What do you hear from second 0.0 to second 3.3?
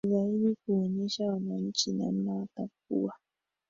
za kuonesha wananchi namna watakuwa